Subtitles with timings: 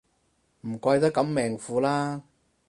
[0.61, 2.23] 唔怪得咁命苦啦